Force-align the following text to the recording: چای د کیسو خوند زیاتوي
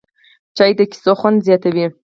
چای 0.57 0.71
د 0.77 0.81
کیسو 0.91 1.11
خوند 1.19 1.37
زیاتوي 1.47 1.85